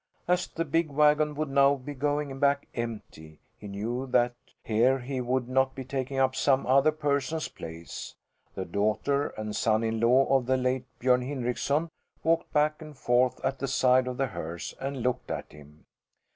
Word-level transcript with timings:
As 0.27 0.47
the 0.47 0.65
big 0.65 0.89
wagon 0.89 1.35
would 1.35 1.51
now 1.51 1.75
be 1.75 1.93
going 1.93 2.39
back 2.39 2.67
empty, 2.73 3.39
he 3.59 3.67
knew 3.67 4.07
that 4.07 4.33
here 4.63 4.97
he 4.97 5.21
would 5.21 5.47
not 5.47 5.75
be 5.75 5.83
taking 5.85 6.17
up 6.17 6.35
some 6.35 6.65
other 6.65 6.91
person's 6.91 7.47
place. 7.49 8.15
The 8.55 8.65
daughter 8.65 9.27
and 9.27 9.55
son 9.55 9.83
in 9.83 9.99
law 9.99 10.23
of 10.35 10.47
the 10.47 10.57
late 10.57 10.87
Björn 10.99 11.23
Hindrickson 11.23 11.89
walked 12.23 12.51
back 12.51 12.81
and 12.81 12.97
forth 12.97 13.39
at 13.45 13.59
the 13.59 13.67
side 13.67 14.07
of 14.07 14.17
the 14.17 14.25
hearse 14.25 14.73
and 14.79 15.03
looked 15.03 15.29
at 15.29 15.51
him. 15.51 15.85